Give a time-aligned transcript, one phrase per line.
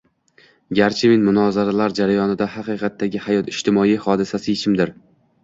[0.77, 4.97] Garchi men, munozaralar jarayonida “Haqiqatdagi hayot” ijtimoiy hodisasi yechimdir